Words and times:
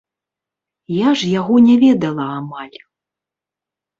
Я 0.93 1.09
ж 1.19 1.27
яго 1.39 1.55
не 1.67 1.75
ведала 1.83 2.25
амаль. 2.39 2.79